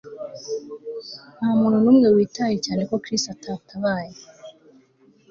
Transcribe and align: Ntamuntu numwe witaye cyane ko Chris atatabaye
Ntamuntu 1.37 1.77
numwe 1.83 2.07
witaye 2.15 2.55
cyane 2.65 2.81
ko 2.89 2.95
Chris 3.03 3.23
atatabaye 3.33 4.13